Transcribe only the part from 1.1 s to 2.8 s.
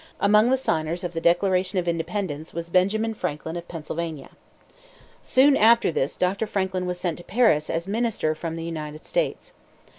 the Declaration of Independence was